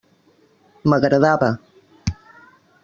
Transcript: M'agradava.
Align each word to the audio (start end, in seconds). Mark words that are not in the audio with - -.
M'agradava. 0.91 1.51